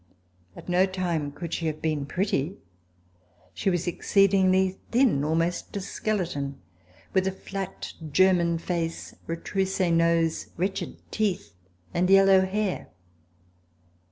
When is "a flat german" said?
7.27-8.57